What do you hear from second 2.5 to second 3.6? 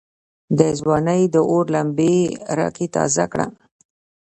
را کې تازه کړه